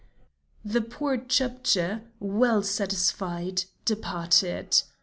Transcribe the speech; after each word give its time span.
The 0.65 0.81
poor 0.81 1.15
Chepdji, 1.15 2.01
well 2.19 2.63
satisfied, 2.63 3.65
departed. 3.85 4.81